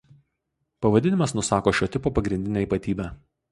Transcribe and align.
Pavadinimas 0.85 1.35
nusako 1.41 1.75
šio 1.81 1.91
tipo 1.97 2.15
pagrindinę 2.19 2.67
ypatybę. 2.69 3.11